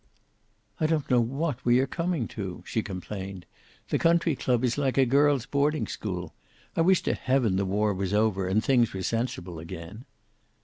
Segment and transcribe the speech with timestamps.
[0.79, 3.45] "I don't know what we are coming to," she complained.
[3.89, 6.33] "The country club is like a girl's boarding school.
[6.75, 10.05] I wish to heaven the war was over, and things were sensible again."